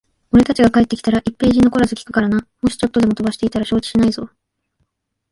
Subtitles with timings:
[0.31, 2.47] 俺たちが帰ってきたら、一ページ残らず聞くからな。
[2.63, 4.31] もしちょっとでも飛ばしていたら承知しないぞ。